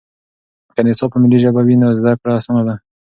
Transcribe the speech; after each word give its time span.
که 0.75 0.81
نصاب 0.87 1.09
په 1.13 1.17
ملي 1.23 1.39
ژبه 1.43 1.61
وي 1.63 1.75
نو 1.81 1.87
زده 1.99 2.13
کړه 2.19 2.31
اسانه 2.39 2.61
ده. 2.67 2.75